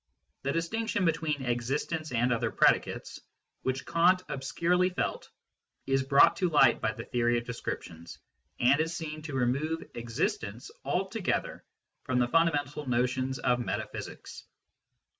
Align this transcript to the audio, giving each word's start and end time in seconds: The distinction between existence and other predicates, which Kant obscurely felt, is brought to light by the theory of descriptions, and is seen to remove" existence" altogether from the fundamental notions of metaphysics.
The 0.41 0.51
distinction 0.51 1.05
between 1.05 1.45
existence 1.45 2.11
and 2.11 2.33
other 2.33 2.49
predicates, 2.49 3.19
which 3.61 3.85
Kant 3.85 4.23
obscurely 4.29 4.89
felt, 4.89 5.29
is 5.85 6.01
brought 6.01 6.35
to 6.37 6.49
light 6.49 6.81
by 6.81 6.93
the 6.93 7.05
theory 7.05 7.37
of 7.37 7.45
descriptions, 7.45 8.17
and 8.59 8.79
is 8.81 8.97
seen 8.97 9.21
to 9.21 9.35
remove" 9.35 9.83
existence" 9.93 10.71
altogether 10.83 11.63
from 12.03 12.17
the 12.17 12.27
fundamental 12.27 12.87
notions 12.89 13.37
of 13.37 13.59
metaphysics. 13.59 14.45